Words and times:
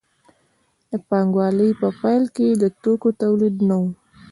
د 0.89 0.91
پانګوالۍ 1.07 1.71
په 1.81 1.87
پیل 2.01 2.23
کې 2.35 2.47
د 2.61 2.63
توکو 2.81 3.09
تولید 3.21 3.55
نه 3.69 3.75
و. 3.81 3.83